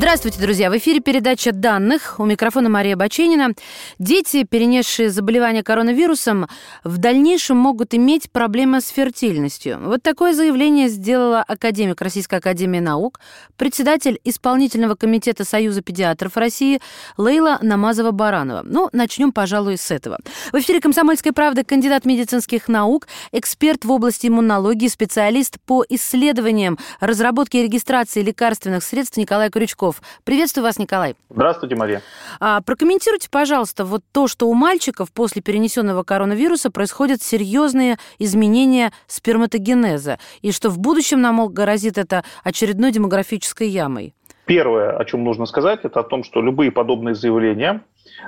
[0.00, 0.70] Здравствуйте, друзья!
[0.70, 2.14] В эфире передача данных.
[2.16, 3.52] У микрофона Мария Баченина.
[3.98, 6.48] Дети, перенесшие заболевание коронавирусом,
[6.84, 9.78] в дальнейшем могут иметь проблемы с фертильностью.
[9.78, 13.20] Вот такое заявление сделала академик Российской академии наук,
[13.58, 16.80] председатель исполнительного комитета Союза педиатров России
[17.18, 18.62] Лейла Намазова-Баранова.
[18.64, 20.16] Ну, начнем, пожалуй, с этого.
[20.50, 27.60] В эфире «Комсомольской правды» кандидат медицинских наук, эксперт в области иммунологии, специалист по исследованиям, разработке
[27.60, 29.89] и регистрации лекарственных средств Николай Крючков.
[30.24, 31.16] Приветствую вас, Николай.
[31.30, 32.02] Здравствуйте, Мария.
[32.38, 40.18] А, прокомментируйте, пожалуйста, вот то, что у мальчиков после перенесенного коронавируса происходят серьезные изменения сперматогенеза,
[40.42, 44.14] и что в будущем нам грозит это очередной демографической ямой.
[44.46, 47.82] Первое, о чем нужно сказать, это о том, что любые подобные заявления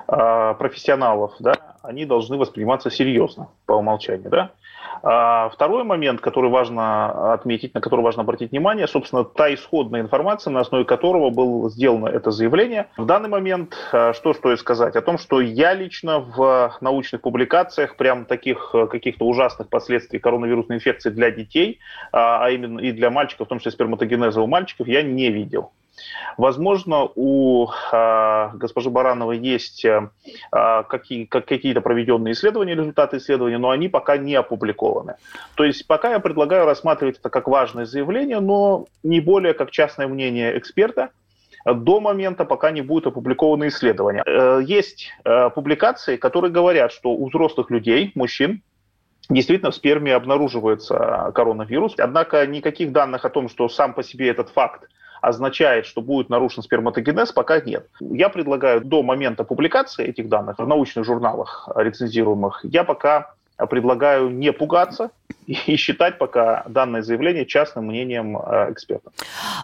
[0.07, 4.53] э, профессионалов, да, они должны восприниматься серьезно по умолчанию, да.
[5.03, 10.53] А второй момент, который важно отметить, на который важно обратить внимание, собственно, та исходная информация,
[10.53, 12.89] на основе которого было сделано это заявление.
[12.97, 14.95] В данный момент, а, что стоит сказать?
[14.95, 20.77] О том, что я лично в научных публикациях прям таких э, каких-то ужасных последствий коронавирусной
[20.77, 21.81] инфекции для детей,
[22.13, 25.73] а, а именно и для мальчиков, в том числе сперматогенеза у мальчиков, я не видел.
[26.39, 30.09] Возможно, у э, госпожи Барановой есть э,
[30.51, 35.17] какие, как, какие-то проведенные исследования, результаты исследований, но они пока не опубликованы.
[35.55, 40.09] То есть пока я предлагаю рассматривать это как важное заявление, но не более как частное
[40.09, 41.11] мнение эксперта,
[41.65, 44.25] до момента, пока не будет опубликованы исследования.
[44.63, 45.13] Есть
[45.55, 48.63] публикации, которые говорят, что у взрослых людей, мужчин,
[49.29, 51.95] действительно в сперме обнаруживается коронавирус.
[51.99, 54.89] Однако никаких данных о том, что сам по себе этот факт
[55.23, 57.87] означает, что будет нарушен сперматогенез, пока нет.
[58.01, 63.33] Я предлагаю до момента публикации этих данных в научных журналах рецензируемых, я пока
[63.71, 65.11] предлагаю не пугаться
[65.47, 69.13] и считать пока данное заявление частным мнением э, экспертов.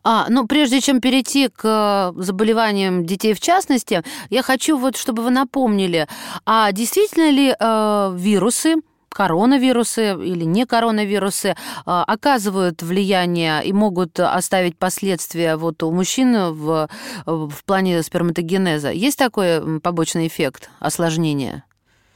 [0.04, 5.30] А, ну, прежде чем перейти к заболеваниям детей в частности, я хочу вот, чтобы вы
[5.30, 6.06] напомнили,
[6.46, 8.76] а действительно ли э, вирусы
[9.18, 16.88] коронавирусы или не коронавирусы а, оказывают влияние и могут оставить последствия вот у мужчин в,
[17.26, 18.92] в плане сперматогенеза.
[18.92, 21.64] Есть такой побочный эффект осложнения?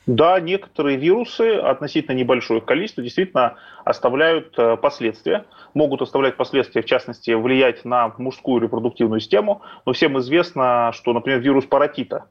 [0.06, 7.32] Да, некоторые вирусы, относительно небольшое количество, действительно оставляют э, последствия, могут оставлять последствия, в частности,
[7.32, 9.62] влиять на мужскую репродуктивную систему.
[9.86, 12.26] Но всем известно, что, например, вирус паротита,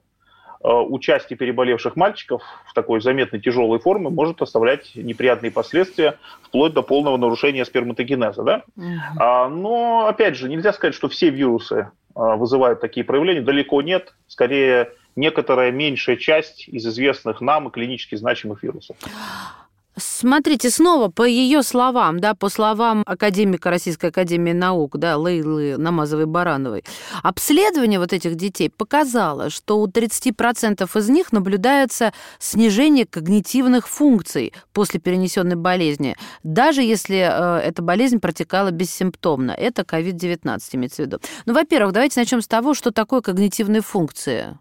[0.63, 6.83] Э, участие переболевших мальчиков в такой заметной тяжелой форме может оставлять неприятные последствия вплоть до
[6.83, 8.44] полного нарушения сперматогенеза.
[8.44, 8.63] Да?
[8.77, 9.49] Uh-huh.
[9.49, 13.41] Но, опять же, нельзя сказать, что все вирусы а, вызывают такие проявления.
[13.41, 14.13] Далеко нет.
[14.27, 18.97] Скорее, некоторая меньшая часть из известных нам и клинически значимых вирусов.
[20.01, 26.84] Смотрите, снова по ее словам, да, по словам академика Российской Академии Наук, да, Лейлы Намазовой-Барановой,
[27.22, 35.00] обследование вот этих детей показало, что у 30% из них наблюдается снижение когнитивных функций после
[35.00, 39.51] перенесенной болезни, даже если э, эта болезнь протекала бессимптомно.
[39.51, 41.19] Это COVID-19 имеется в виду.
[41.45, 44.57] Ну, во-первых, давайте начнем с того, что такое когнитивные функции.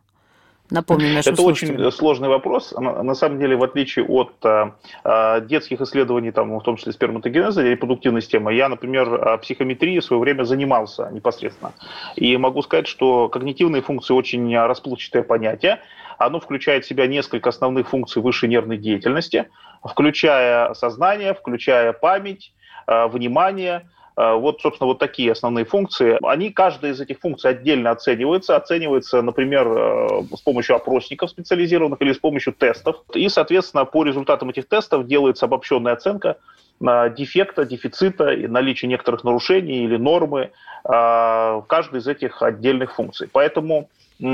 [0.70, 2.72] Напомню нашим Это очень сложный вопрос.
[2.72, 7.64] На, на самом деле, в отличие от э, детских исследований, там, в том числе сперматогенеза
[7.64, 11.72] и репродуктивной системы, я, например, психометрией в свое время занимался непосредственно.
[12.16, 15.80] И могу сказать, что когнитивные функции очень расплывчатое понятие.
[16.18, 19.48] Оно включает в себя несколько основных функций высшей нервной деятельности,
[19.82, 22.52] включая сознание, включая память,
[22.86, 23.88] внимание–
[24.34, 26.18] вот, собственно, вот такие основные функции.
[26.22, 28.56] Они, каждая из этих функций отдельно оценивается.
[28.56, 32.96] Оценивается, например, э, с помощью опросников специализированных или с помощью тестов.
[33.14, 36.36] И, соответственно, по результатам этих тестов делается обобщенная оценка
[36.80, 40.50] дефекта, дефицита наличия некоторых нарушений или нормы
[40.82, 43.28] в каждой из этих отдельных функций.
[43.30, 43.90] Поэтому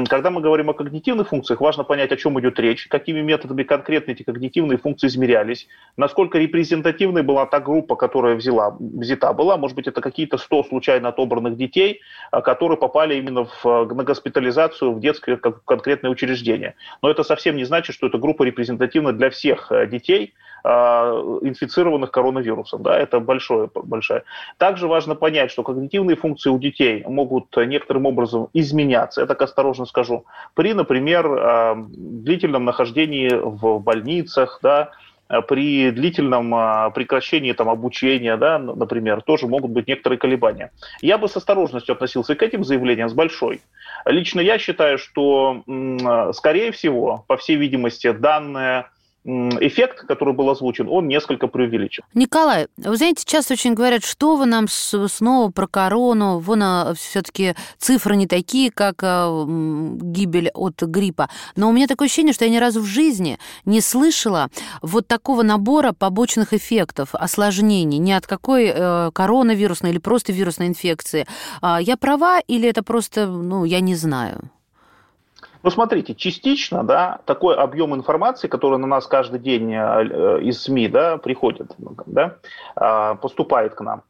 [0.09, 4.13] когда мы говорим о когнитивных функциях, важно понять, о чем идет речь, какими методами конкретно
[4.13, 9.57] эти когнитивные функции измерялись, насколько репрезентативной была та группа, которая взяла, взята была.
[9.57, 12.01] Может быть, это какие-то 100 случайно отобранных детей,
[12.33, 16.75] а, которые попали именно в, на госпитализацию в детское конкретное учреждение.
[17.03, 20.35] Но это совсем не значит, что эта группа репрезентативна для всех э, детей,
[20.67, 22.83] инфицированных коронавирусом.
[22.83, 24.25] Да, это большое, большое.
[24.59, 29.21] Также важно понять, что когнитивные функции у детей могут некоторым образом изменяться.
[29.21, 30.25] Я так осторожно скажу.
[30.55, 34.91] При, например, длительном нахождении в больницах, да,
[35.49, 40.71] при длительном а, прекращении там, обучения, да, например, тоже могут быть некоторые колебания.
[41.01, 43.61] Я бы с осторожностью относился к этим заявлениям, с большой.
[44.05, 45.63] Лично я считаю, что,
[46.33, 48.91] скорее всего, по всей видимости, данное
[49.27, 52.05] эффект, который был озвучен, он несколько преувеличен.
[52.15, 57.55] Николай, вы знаете, часто очень говорят, что вы нам снова про корону, вон а, все-таки
[57.79, 61.29] цифры не такие, как а, гибель от гриппа.
[61.57, 64.49] Но у меня такое ощущение, что я ни разу в жизни не слышала
[64.81, 71.27] вот такого набора побочных эффектов, осложнений, ни от какой э, коронавирусной или просто вирусной инфекции.
[71.61, 74.51] А, я права или это просто, ну, я не знаю?
[75.67, 80.87] Ну, смотрите, частично, да, такой объем информации, который на нас каждый день э, из СМИ,
[80.87, 81.73] да, приходит,
[82.07, 82.37] да,
[82.77, 84.05] а, поступает к нам,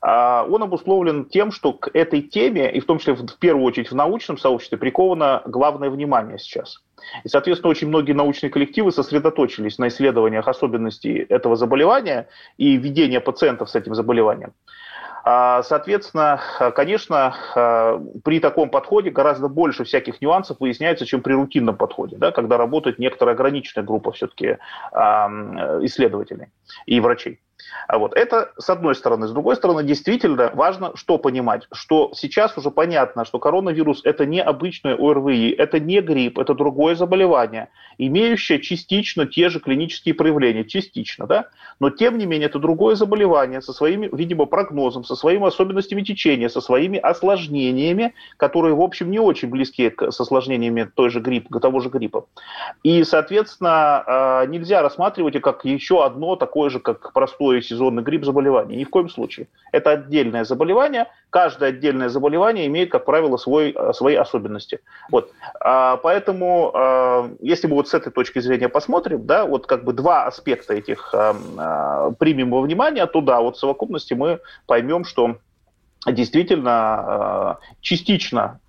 [0.00, 3.90] а, он обусловлен тем, что к этой теме, и в том числе в первую очередь
[3.90, 6.80] в научном сообществе, приковано главное внимание сейчас.
[7.24, 13.68] И, соответственно, очень многие научные коллективы сосредоточились на исследованиях особенностей этого заболевания и ведения пациентов
[13.68, 14.54] с этим заболеванием.
[15.24, 16.40] А, соответственно,
[16.74, 22.32] конечно, а, при таком подходе гораздо больше всяких нюансов выясняется, чем при рутинном подходе, да,
[22.32, 24.58] когда работает некоторая ограниченная группа все-таки
[24.92, 26.48] исследователей
[26.86, 27.40] и врачей.
[27.88, 29.26] А вот это с одной стороны.
[29.26, 34.40] С другой стороны, действительно важно что понимать, что сейчас уже понятно, что коронавирус это не
[34.40, 37.68] обычное ОРВИ, это не грипп, это другое заболевание,
[37.98, 41.48] имеющее частично те же клинические проявления, частично, да,
[41.80, 46.48] но тем не менее это другое заболевание со своими, видимо, прогнозом, со своими особенностями течения,
[46.48, 51.60] со своими осложнениями, которые, в общем, не очень близки к, с осложнениями той же гриппа,
[51.60, 52.26] того же гриппа.
[52.82, 58.24] И, соответственно, а, нельзя рассматривать это как еще одно такое же, как простое сезонный грипп
[58.24, 58.78] заболевание.
[58.78, 59.48] Ни в коем случае.
[59.72, 61.08] Это отдельное заболевание.
[61.30, 64.80] Каждое отдельное заболевание имеет, как правило, свой, э, свои особенности.
[65.10, 65.30] Вот.
[65.60, 69.92] А, поэтому, а, если мы вот с этой точки зрения посмотрим, да, вот как бы
[69.92, 75.04] два аспекта этих а, а, примем во внимание, то да, вот в совокупности мы поймем,
[75.04, 75.36] что
[76.06, 78.60] действительно а, частично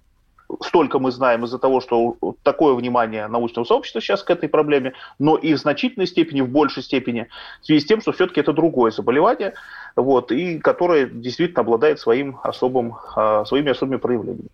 [0.62, 5.36] столько мы знаем из-за того, что такое внимание научного сообщества сейчас к этой проблеме, но
[5.36, 7.28] и в значительной степени, в большей степени,
[7.62, 9.54] в связи с тем, что все-таки это другое заболевание,
[9.96, 14.50] вот, и которое действительно обладает своим особым, а, своими особыми проявлениями.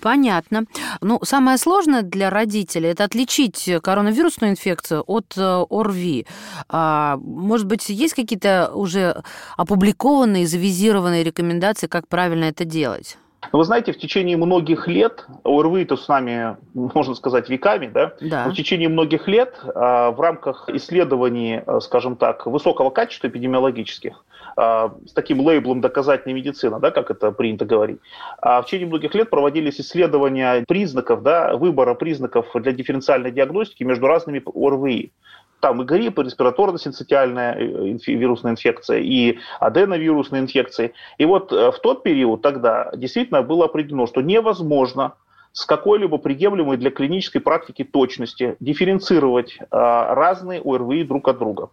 [0.00, 0.64] Понятно.
[1.00, 6.26] Ну, самое сложное для родителей– это отличить коронавирусную инфекцию от э, ОРВИ.
[6.68, 9.22] А, может быть, есть какие-то уже
[9.56, 13.18] опубликованные, завизированные рекомендации, как правильно это делать?
[13.52, 18.12] Но вы знаете, в течение многих лет, ОРВИ-то с нами, можно сказать, веками, да?
[18.20, 18.48] да.
[18.48, 24.24] в течение многих лет а, в рамках исследований, а, скажем так, высокого качества эпидемиологических,
[24.56, 27.98] а, с таким лейблом доказательной медицины, да, как это принято говорить,
[28.42, 34.42] в течение многих лет проводились исследования признаков, да, выбора признаков для дифференциальной диагностики между разными
[34.44, 35.12] ОРВИ
[35.60, 40.92] там и грипп, и респираторно-синцитиальная э, вирусная инфекция, и аденовирусные инфекции.
[41.18, 45.14] И вот э, в тот период тогда действительно было определено, что невозможно
[45.52, 51.70] с какой-либо приемлемой для клинической практики точности дифференцировать э, разные ОРВИ друг от друга.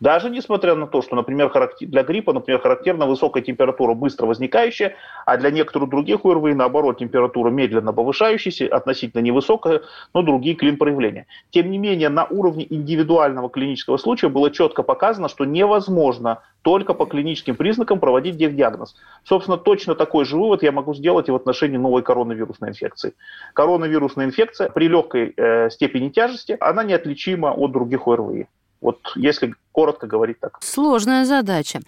[0.00, 5.36] Даже несмотря на то, что, например, для гриппа, например, характерна высокая температура, быстро возникающая, а
[5.36, 9.82] для некоторых других ОРВИ, наоборот, температура медленно повышающаяся, относительно невысокая,
[10.12, 11.26] но другие клин-проявления.
[11.50, 17.04] Тем не менее, на уровне индивидуального клинического случая было четко показано, что невозможно только по
[17.04, 18.96] клиническим признакам проводить диагноз.
[19.24, 23.12] Собственно, точно такой же вывод я могу сделать и в отношении новой коронавирусной инфекции.
[23.52, 28.46] Коронавирусная инфекция при легкой э, степени тяжести, она неотличима от других ОРВИ.
[28.80, 30.58] Вот если коротко говорить так.
[30.62, 31.80] Сложная задача.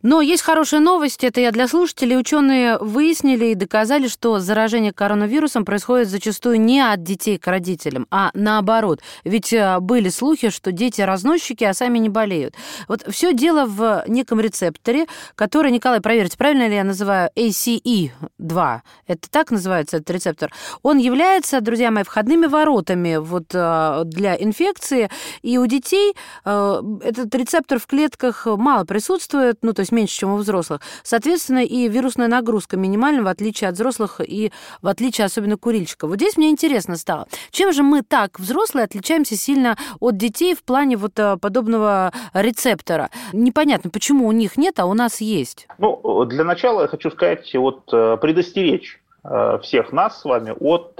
[0.00, 2.18] Но есть хорошая новость, это я для слушателей.
[2.18, 8.30] Ученые выяснили и доказали, что заражение коронавирусом происходит зачастую не от детей к родителям, а
[8.32, 9.00] наоборот.
[9.24, 12.54] Ведь э, были слухи, что дети разносчики, а сами не болеют.
[12.88, 18.80] Вот все дело в неком рецепторе, который, Николай, проверьте, правильно ли я называю ACE2?
[19.08, 20.52] Это так называется этот рецептор?
[20.82, 25.10] Он является, друзья мои, входными воротами вот э, для инфекции,
[25.42, 26.14] и у детей
[26.44, 30.80] э, это этот рецептор в клетках мало присутствует, ну, то есть меньше, чем у взрослых.
[31.02, 34.52] Соответственно, и вирусная нагрузка минимальна, в отличие от взрослых и
[34.82, 36.10] в отличие особенно курильщиков.
[36.10, 40.62] Вот здесь мне интересно стало, чем же мы так, взрослые, отличаемся сильно от детей в
[40.62, 43.10] плане вот э, подобного рецептора?
[43.32, 45.68] Непонятно, почему у них нет, а у нас есть.
[45.78, 50.96] Ну, для начала я хочу сказать, вот э, предостеречь э, всех нас с вами от,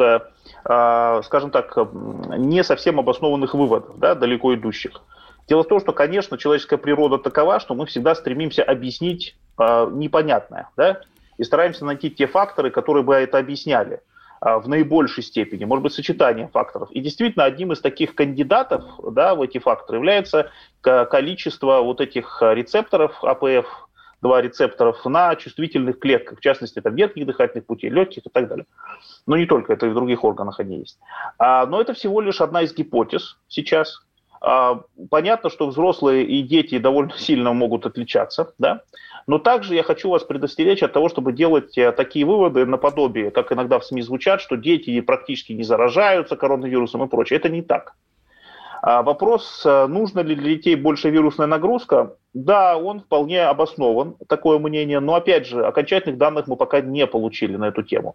[1.25, 1.77] скажем так,
[2.37, 5.01] не совсем обоснованных выводов, да, далеко идущих.
[5.49, 10.71] Дело в том, что, конечно, человеческая природа такова, что мы всегда стремимся объяснить э, непонятное,
[10.77, 11.01] да,
[11.39, 14.01] и стараемся найти те факторы, которые бы это объясняли
[14.45, 16.91] э, в наибольшей степени, может быть, сочетание факторов.
[16.91, 20.51] И действительно, одним из таких кандидатов да, в эти факторы является
[20.83, 23.87] количество вот этих рецепторов АПФ,
[24.23, 28.67] два рецепторов на чувствительных клетках, в частности, там, верхних дыхательных путей, легких и так далее.
[29.27, 30.99] Но не только, это и в других органах они есть.
[31.39, 34.06] А, но это всего лишь одна из гипотез сейчас.
[34.49, 38.83] А, понятно, что взрослые и дети довольно сильно могут отличаться, да?
[39.27, 43.51] но также я хочу вас предостеречь от того, чтобы делать э, такие выводы наподобие, как
[43.51, 47.39] иногда в СМИ звучат, что дети практически не заражаются коронавирусом и прочее.
[47.41, 47.95] Это не так.
[48.89, 54.61] А вопрос, э, нужно ли для детей больше вирусная нагрузка, да, он вполне обоснован, такое
[54.61, 58.15] мнение, но опять же, окончательных данных мы пока не получили на эту тему.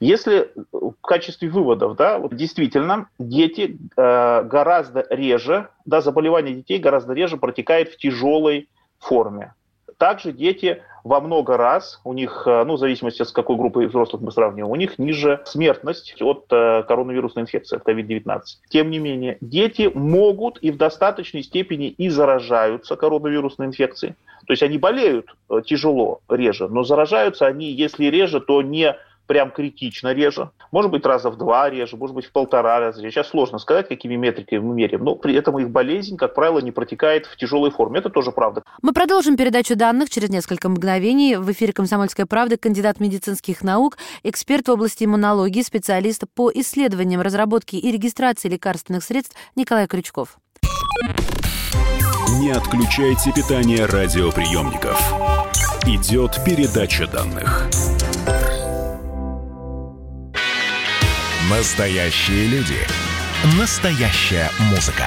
[0.00, 7.12] Если в качестве выводов, да, вот действительно, дети э, гораздо реже, да, заболевание детей гораздо
[7.12, 9.52] реже протекает в тяжелой форме
[9.98, 14.22] также дети во много раз, у них, э, ну, в зависимости от какой группы взрослых
[14.22, 18.40] мы сравниваем, у них ниже смертность от э, коронавирусной инфекции, от COVID-19.
[18.68, 24.14] Тем не менее, дети могут и в достаточной степени и заражаются коронавирусной инфекцией.
[24.46, 28.96] То есть они болеют э, тяжело, реже, но заражаются они, если реже, то не
[29.26, 30.50] прям критично реже.
[30.70, 33.12] Может быть, раза в два реже, может быть, в полтора раза реже.
[33.12, 36.72] Сейчас сложно сказать, какими метриками мы меряем, но при этом их болезнь, как правило, не
[36.72, 37.98] протекает в тяжелой форме.
[38.00, 38.62] Это тоже правда.
[38.82, 41.36] Мы продолжим передачу данных через несколько мгновений.
[41.36, 47.78] В эфире «Комсомольская правда» кандидат медицинских наук, эксперт в области иммунологии, специалист по исследованиям, разработке
[47.78, 50.38] и регистрации лекарственных средств Николай Крючков.
[52.40, 55.00] Не отключайте питание радиоприемников.
[55.86, 57.68] Идет передача данных.
[61.50, 62.74] Настоящие люди.
[63.56, 65.04] Настоящая музыка.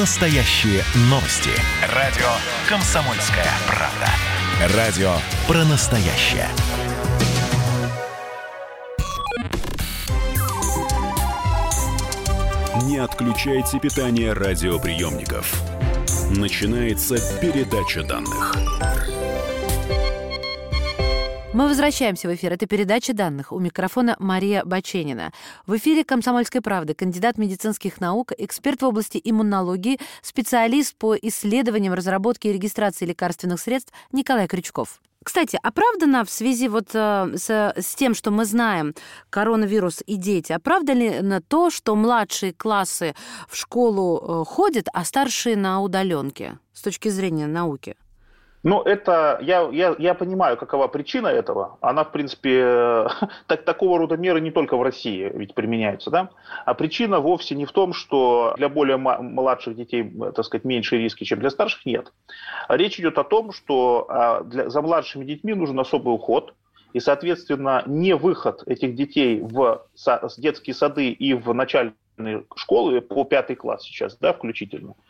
[0.00, 1.50] Настоящие новости.
[1.94, 2.24] Радио
[2.66, 4.74] «Комсомольская правда».
[4.74, 5.16] Радио
[5.46, 6.48] про настоящее.
[12.84, 15.60] Не отключайте питание радиоприемников.
[16.30, 18.56] Начинается передача данных.
[21.56, 22.52] Мы возвращаемся в эфир.
[22.52, 23.50] Это передача данных.
[23.50, 25.32] У микрофона Мария Баченина.
[25.66, 32.50] В эфире «Комсомольской правды» кандидат медицинских наук, эксперт в области иммунологии, специалист по исследованиям, разработке
[32.50, 35.00] и регистрации лекарственных средств Николай Крючков.
[35.24, 38.94] Кстати, оправдано в связи вот э, с, с тем, что мы знаем
[39.30, 43.14] коронавирус и дети, оправдано то, что младшие классы
[43.48, 47.96] в школу э, ходят, а старшие на удаленке с точки зрения науки?
[48.62, 51.78] Ну, это, я, я, я понимаю, какова причина этого.
[51.80, 53.08] Она, в принципе,
[53.46, 56.30] так, такого рода меры не только в России ведь применяются, да?
[56.64, 61.24] А причина вовсе не в том, что для более младших детей, так сказать, меньше риски,
[61.24, 62.12] чем для старших, нет.
[62.68, 66.54] Речь идет о том, что а, для, за младшими детьми нужен особый уход,
[66.92, 69.86] и, соответственно, не выход этих детей в
[70.38, 74.94] детские сады и в начальные школы по пятый класс сейчас, да, включительно–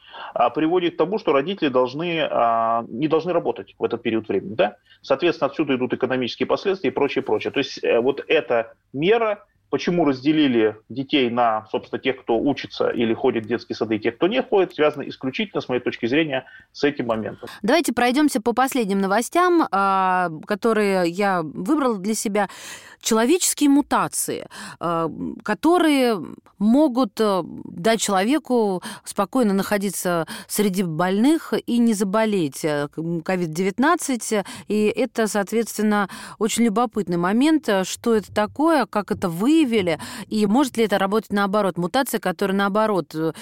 [0.54, 4.54] приводит к тому, что родители должны, а, не должны работать в этот период времени.
[4.54, 4.76] Да?
[5.02, 7.52] Соответственно, отсюда идут экономические последствия и прочее, прочее.
[7.52, 13.12] То есть э, вот эта мера Почему разделили детей на, собственно, тех, кто учится или
[13.14, 16.44] ходит в детские сады, и тех, кто не ходит, связано исключительно, с моей точки зрения,
[16.72, 17.48] с этим моментом.
[17.62, 22.48] Давайте пройдемся по последним новостям, а, которые я выбрала для себя.
[23.06, 24.46] Человеческие мутации,
[24.80, 25.10] а,
[25.42, 26.22] которые
[26.58, 34.46] могут э, дать человеку спокойно находиться среди больных и не заболеть COVID-19.
[34.68, 36.08] И это, соответственно,
[36.38, 39.98] очень любопытный момент, что это такое, как это вы выявили?
[40.26, 41.78] И может ли это работать наоборот?
[41.78, 43.32] Мутация, которая наоборот э,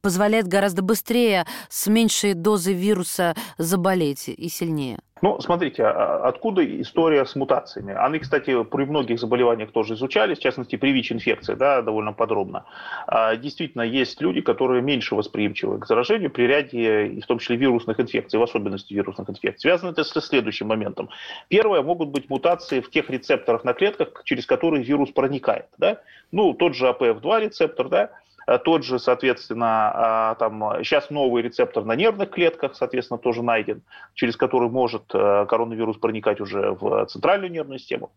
[0.00, 5.00] позволяет гораздо быстрее с меньшей дозой вируса заболеть и сильнее?
[5.22, 7.94] Ну, смотрите, а, а откуда история с мутациями?
[7.94, 12.64] Они, кстати, при многих заболеваниях тоже изучались, в частности, при ВИЧ-инфекции, да, довольно подробно.
[13.06, 17.98] А, действительно, есть люди, которые меньше восприимчивы к заражению при ряде, в том числе, вирусных
[18.00, 19.68] инфекций, в особенности вирусных инфекций.
[19.68, 21.08] Связано это с следующим моментом.
[21.48, 25.66] Первое, могут быть мутации в тех рецепторах на клетках, через которые вирус проникает.
[25.78, 26.00] Да?
[26.32, 28.10] Ну, тот же АПФ-2 рецептор, да,
[28.56, 33.82] тот же, соответственно, а, там, сейчас новый рецептор на нервных клетках, соответственно, тоже найден,
[34.14, 38.10] через который может э, коронавирус проникать уже в центральную нервную систему.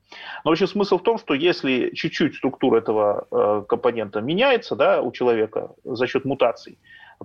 [0.45, 5.11] Но вообще смысл в том, что если чуть-чуть структура этого э, компонента меняется да, у
[5.11, 6.77] человека за счет мутаций,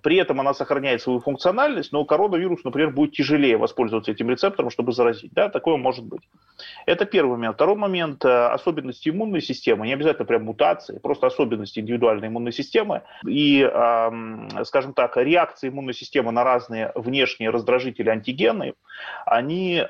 [0.03, 4.93] При этом она сохраняет свою функциональность, но коронавирус, например, будет тяжелее воспользоваться этим рецептором, чтобы
[4.93, 5.33] заразить.
[5.33, 6.23] Да, такое может быть.
[6.87, 7.57] Это первый момент.
[7.57, 13.03] Второй момент э,– особенности иммунной системы, не обязательно прям мутации, просто особенности индивидуальной иммунной системы.
[13.27, 13.67] И,
[14.65, 18.75] скажем так, реакции иммунной системы на разные внешние раздражители антигены,
[19.25, 19.83] они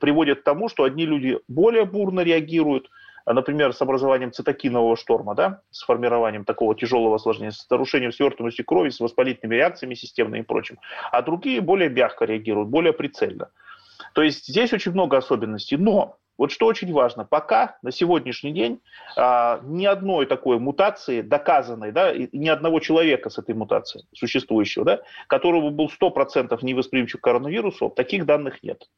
[0.00, 2.90] приводят к тому, что одни люди более бурно реагируют,
[3.34, 8.90] например, с образованием цитокинового шторма, да, с формированием такого тяжелого осложнения, с нарушением свертываемости крови,
[8.90, 10.78] с воспалительными реакциями системными и прочим,
[11.12, 13.50] а другие более мягко реагируют, более прицельно.
[14.14, 18.80] То есть здесь очень много особенностей, но вот что очень важно, пока на сегодняшний день
[19.16, 25.00] а, ни одной такой мутации доказанной, да, ни одного человека с этой мутацией существующего, да,
[25.26, 28.88] который бы был 100% невосприимчив к коронавирусу, таких данных нет.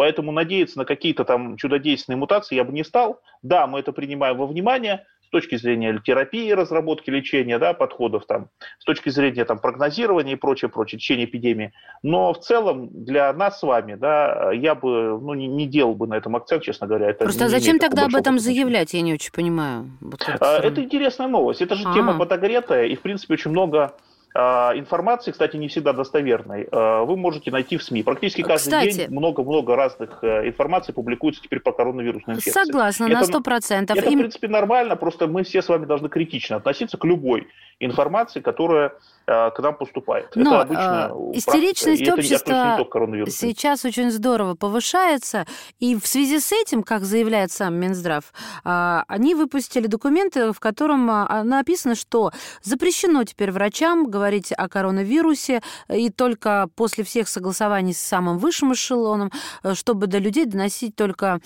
[0.00, 3.20] Поэтому надеяться на какие-то там чудодейственные мутации я бы не стал.
[3.42, 8.48] Да, мы это принимаем во внимание с точки зрения терапии, разработки лечения, да, подходов там,
[8.78, 11.74] с точки зрения там прогнозирования и прочее, прочее, течение эпидемии.
[12.02, 16.06] Но в целом для нас с вами, да, я бы, ну, не, не делал бы
[16.06, 17.10] на этом акцент, честно говоря.
[17.10, 19.90] Это Просто а зачем тогда об этом заявлять, я не очень понимаю.
[20.00, 21.60] Вот это, это интересная новость.
[21.60, 21.94] Это же А-а-а.
[21.94, 23.92] тема подогретая, и, в принципе, очень много а,
[24.34, 28.04] информации, кстати, не всегда достоверной, а, вы можете найти в СМИ.
[28.04, 32.64] Практически каждый кстати, день много-много разных э, информаций публикуется теперь по коронавирусной инфекции.
[32.64, 33.96] Согласна, это, на сто процентов.
[33.96, 37.48] Это, в принципе, нормально, просто мы все с вами должны критично относиться к любой
[37.80, 38.92] информации, которая
[39.26, 40.30] к нам поступает.
[40.34, 45.46] Но это обычно э, истеричность практика, общества сейчас очень здорово повышается,
[45.78, 48.32] и в связи с этим, как заявляет сам Минздрав,
[48.64, 56.10] э, они выпустили документы, в котором написано, что запрещено теперь врачам говорить о коронавирусе, и
[56.10, 59.30] только после всех согласований с самым высшим эшелоном,
[59.74, 61.40] чтобы до людей доносить только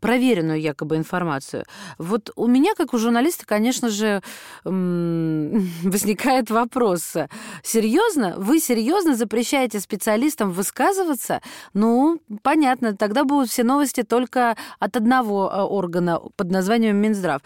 [0.00, 1.64] проверенную якобы информацию.
[1.98, 4.22] Вот у меня, как у журналиста, конечно же,
[4.64, 7.16] возникает вопрос.
[7.62, 8.34] Серьезно?
[8.36, 11.40] Вы серьезно запрещаете специалистам высказываться?
[11.74, 17.40] Ну, понятно, тогда будут все новости только от одного э, органа под названием Минздрав.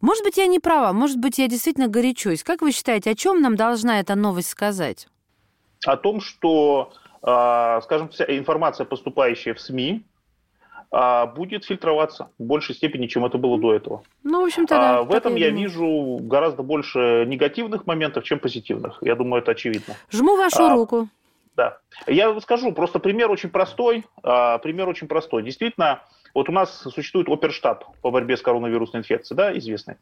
[0.00, 2.42] Может быть, я не права, может быть, я действительно горячусь.
[2.42, 5.08] Как вы считаете, о чем нам должна эта новость сказать?
[5.84, 6.92] О том, что,
[7.22, 10.04] а, скажем, вся информация, поступающая в СМИ,
[10.90, 14.02] будет фильтроваться в большей степени, чем это было до этого.
[14.22, 14.98] Ну, в общем-то, да.
[14.98, 18.98] А, в этом я, я вижу гораздо больше негативных моментов, чем позитивных.
[19.02, 19.94] Я думаю, это очевидно.
[20.10, 21.08] Жму вашу а, руку.
[21.56, 21.78] Да.
[22.06, 24.04] Я скажу, просто пример очень простой.
[24.22, 25.42] А, пример очень простой.
[25.42, 26.02] Действительно,
[26.34, 29.96] вот у нас существует оперштаб по борьбе с коронавирусной инфекцией, да, известный.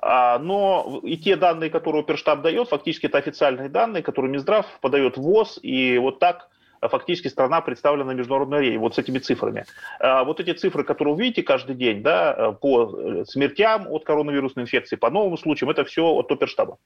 [0.00, 5.16] А, но и те данные, которые оперштаб дает, фактически это официальные данные, которые Минздрав подает
[5.16, 6.48] в ВОЗ, и вот так
[6.88, 9.64] фактически страна представлена на международной арене, вот с этими цифрами.
[10.00, 14.96] А, вот эти цифры, которые вы видите каждый день, да, по смертям от коронавирусной инфекции,
[14.96, 16.78] по новым случаям, это все от оперштаба.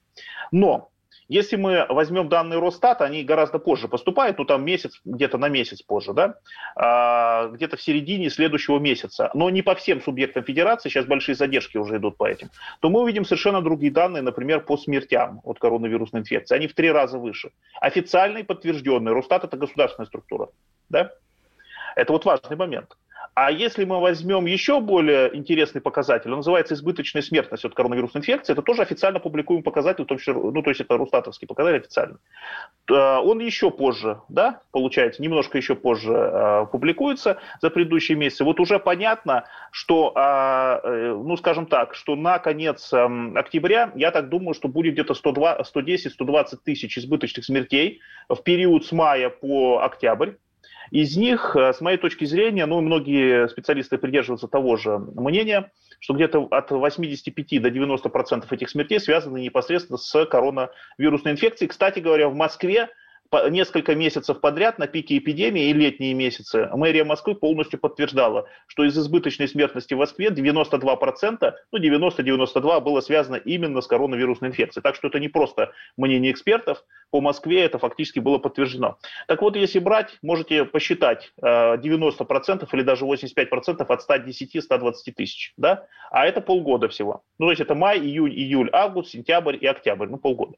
[0.51, 0.89] Но
[1.29, 5.81] если мы возьмем данные Росстата, они гораздо позже поступают, ну там месяц, где-то на месяц
[5.81, 6.35] позже, да,
[6.75, 11.77] а, где-то в середине следующего месяца, но не по всем субъектам федерации, сейчас большие задержки
[11.77, 12.49] уже идут по этим,
[12.81, 16.55] то мы увидим совершенно другие данные, например, по смертям от коронавирусной инфекции.
[16.55, 17.51] Они в три раза выше.
[17.79, 19.13] Официальные, подтвержденные.
[19.13, 20.49] Росстат– это государственная структура.
[20.89, 21.11] Да?
[21.95, 22.97] Это вот важный момент.
[23.33, 28.53] А если мы возьмем еще более интересный показатель, он называется избыточная смертность от коронавирусной инфекции,
[28.53, 32.17] это тоже официально публикуемый показатель, то есть, ну, то есть это Рустатовский показатель официально.
[32.89, 38.43] Э, он еще позже, да, получается, немножко еще позже э, публикуется за предыдущие месяцы.
[38.43, 44.29] Вот уже понятно, что, э, ну, скажем так, что на конец эм, октября, я так
[44.29, 50.31] думаю, что будет где-то 110-120 тысяч избыточных смертей в период с мая по октябрь.
[50.91, 56.13] Из них, э, с моей точки зрения, ну, многие специалисты придерживаются того же мнения, что
[56.13, 61.69] где-то от 85 до 90 процентов этих смертей связаны непосредственно с коронавирусной инфекцией.
[61.69, 62.89] Кстати говоря, в Москве
[63.49, 68.97] несколько месяцев подряд на пике эпидемии и летние месяцы мэрия Москвы полностью подтверждала, что из
[68.97, 74.81] избыточной смертности в Москве 92%, ну 90-92 было связано именно с коронавирусной инфекцией.
[74.81, 78.97] Так что это не просто мнение экспертов, по Москве это фактически было подтверждено.
[79.27, 85.87] Так вот, если брать, можете посчитать 90% э, или даже 85% от 110-120 тысяч, да?
[86.11, 87.23] а это полгода всего.
[87.37, 90.55] Ну, то есть это май, июнь, июль, август, сентябрь и октябрь, ну полгода.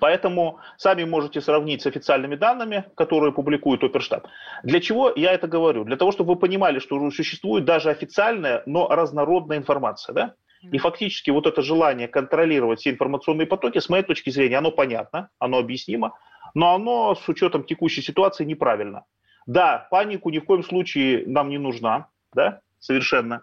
[0.00, 4.26] Поэтому сами можете сравнить с официальными данными, которые публикует Оперштаб.
[4.62, 5.84] Для чего я это говорю?
[5.84, 10.14] Для того, чтобы вы понимали, что существует даже официальная, но разнородная информация.
[10.14, 10.34] Да?
[10.72, 15.28] И фактически вот это желание контролировать все информационные потоки, с моей точки зрения, оно понятно,
[15.38, 16.16] оно объяснимо,
[16.54, 19.04] но оно с учетом текущей ситуации неправильно.
[19.46, 23.42] Да, панику ни в коем случае нам не нужна, да, совершенно.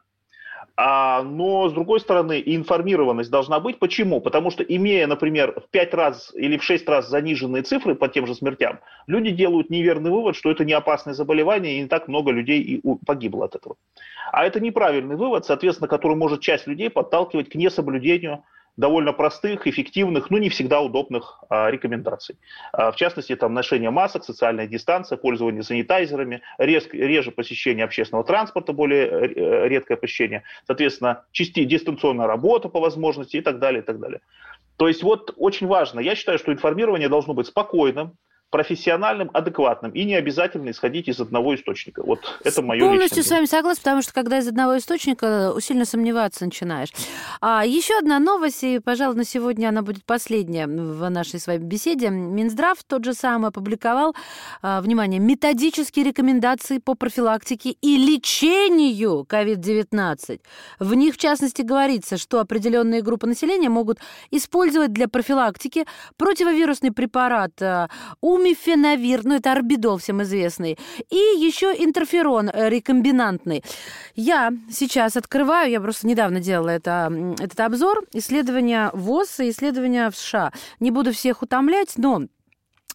[0.78, 3.80] А, но, с другой стороны, информированность должна быть.
[3.80, 4.22] Почему?
[4.22, 8.26] Потому что, имея, например, в 5 раз или в 6 раз заниженные цифры по тем
[8.26, 12.32] же смертям, люди делают неверный вывод, что это не опасное заболевание, и не так много
[12.32, 13.76] людей и погибло от этого.
[14.32, 18.44] А это неправильный вывод, соответственно, который может часть людей подталкивать к несоблюдению
[18.78, 22.38] довольно простых, эффективных, но не всегда удобных а, рекомендаций.
[22.72, 28.74] А, в частности, там ношение масок, социальная дистанция, пользование санитайзерами, рез, реже посещение общественного транспорта,
[28.74, 34.00] более э, редкое посещение, соответственно, части, дистанционная работа по возможности и так далее, и так
[34.00, 34.22] далее.
[34.78, 38.18] То есть вот очень важно, я считаю, что информирование должно быть спокойным,
[38.52, 42.04] профессиональным, адекватным и не обязательно исходить из одного источника.
[42.04, 46.46] Вот это мое Полностью с вами согласна, потому что когда из одного источника сильно сомневаться
[46.46, 46.90] начинаешь.
[47.40, 51.64] А еще одна новость, и, пожалуй, на сегодня она будет последняя в нашей с вами
[51.64, 52.10] беседе.
[52.10, 54.16] Минздрав тот же самый опубликовал,
[54.62, 60.42] а, внимание, методические рекомендации по профилактике и лечению COVID-19.
[60.80, 65.86] В них, в частности, говорится, что определенные группы населения могут использовать для профилактики
[66.18, 67.54] противовирусный препарат
[68.20, 70.78] у Умифенавир, ну это орбидол всем известный,
[71.10, 73.64] и еще интерферон э, рекомбинантный.
[74.16, 80.16] Я сейчас открываю, я просто недавно делала это, этот обзор, исследования ВОЗ и исследования в
[80.16, 80.52] США.
[80.80, 82.24] Не буду всех утомлять, но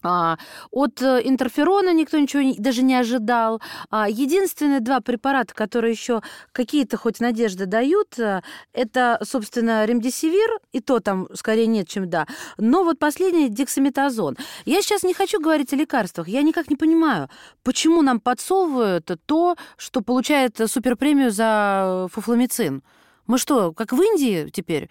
[0.03, 3.61] от э, интерферона никто ничего даже не ожидал.
[3.89, 8.41] А, единственные два препарата, которые еще какие-то хоть надежды дают, э,
[8.73, 12.25] это, собственно, ремдисивир, и то там скорее нет, чем да.
[12.57, 14.37] Но вот последний дексаметазон.
[14.65, 16.27] Я сейчас не хочу говорить о лекарствах.
[16.27, 17.29] Я никак не понимаю,
[17.63, 22.83] почему нам подсовывают то, что получает суперпремию за фуфломицин.
[23.27, 24.89] Мы что, как в Индии теперь?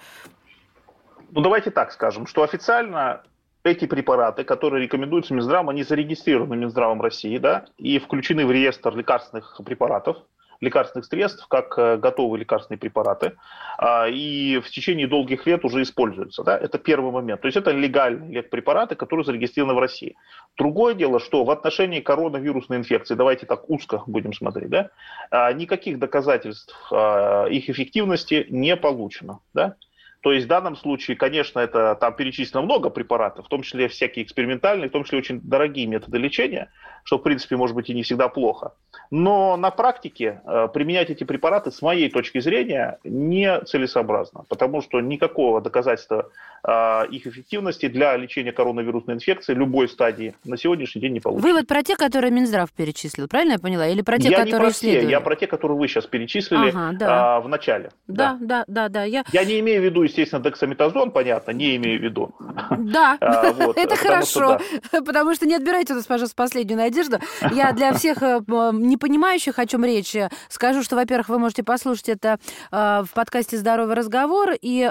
[1.30, 3.22] Ну, давайте так скажем, что официально
[3.66, 9.60] эти препараты, которые рекомендуются Минздравом, они зарегистрированы Минздравом России, да, и включены в реестр лекарственных
[9.64, 10.18] препаратов,
[10.60, 13.32] лекарственных средств, как э, готовые лекарственные препараты,
[13.78, 16.42] а, и в течение долгих лет уже используются.
[16.42, 16.56] Да?
[16.56, 17.40] Это первый момент.
[17.40, 20.16] То есть это легальные препараты, которые зарегистрированы в России.
[20.56, 24.90] Другое дело, что в отношении коронавирусной инфекции, давайте так узко будем смотреть, да,
[25.30, 29.40] а, никаких доказательств а, их эффективности не получено.
[29.52, 29.76] Да?
[30.20, 34.24] То есть в данном случае, конечно, это там перечислено много препаратов, в том числе всякие
[34.24, 36.70] экспериментальные, в том числе очень дорогие методы лечения,
[37.06, 38.72] что, в принципе, может быть и не всегда плохо.
[39.12, 45.00] Но на практике э, применять эти препараты, с моей точки зрения, не целесообразно, потому что
[45.00, 46.28] никакого доказательства
[46.66, 51.48] э, их эффективности для лечения коронавирусной инфекции любой стадии на сегодняшний день не получится.
[51.48, 53.86] Вывод про те, которые Минздрав перечислил, правильно я поняла?
[53.86, 56.70] Или про те, я которые не про все, Я про те, которые вы сейчас перечислили
[56.70, 57.38] ага, да.
[57.38, 57.90] э, в начале.
[58.08, 58.88] Да, да, да, да.
[58.88, 59.24] да я...
[59.32, 62.34] я не имею в виду, естественно, дексаметазон, понятно, не имею в виду.
[62.78, 64.58] Да, а, это хорошо,
[64.90, 67.18] потому что не отбирайте у нас, пожалуйста, последнюю надежду надежду.
[67.54, 68.40] Я для всех э,
[68.72, 72.38] не понимающих, о чем речь, э, скажу, что, во-первых, вы можете послушать это
[72.70, 74.90] э, в подкасте «Здоровый разговор», и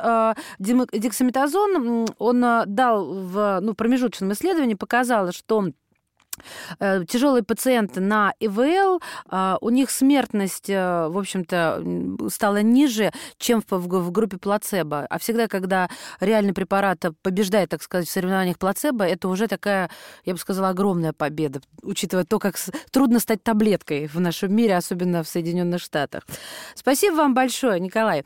[0.60, 5.66] дексаметазон, он дал в ну, промежуточном исследовании, показал, что
[6.80, 11.84] тяжелые пациенты на ИВЛ, а, у них смертность, э, в общем-то,
[12.30, 15.06] стала ниже, чем в группе плацебо.
[15.10, 19.90] А всегда, когда реальный препарат побеждает, так сказать, в соревнованиях плацебо, это уже такая,
[20.26, 22.56] я бы сказала, огромная победа, учитывая то, как
[22.92, 26.24] трудно стать таблеткой в нашем мире, особенно в Соединенных Штатах.
[26.76, 28.26] Спасибо вам большое, Николай.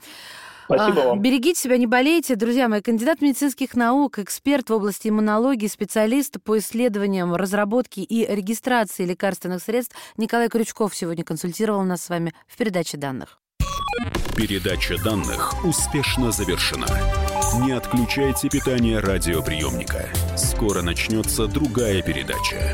[0.70, 1.20] Спасибо вам.
[1.20, 2.36] Берегите себя, не болейте.
[2.36, 9.06] Друзья мои, кандидат медицинских наук, эксперт в области иммунологии, специалист по исследованиям, разработке и регистрации
[9.06, 13.40] лекарственных средств Николай Крючков сегодня консультировал нас с вами в передаче данных.
[14.38, 16.88] Передача данных успешно завершена.
[17.66, 20.06] Не отключайте питание радиоприемника.
[20.38, 22.74] Скоро начнется другая передача.